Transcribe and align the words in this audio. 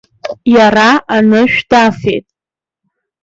Иара 0.55 0.89
анышә 1.15 1.59
дафеит! 1.69 2.25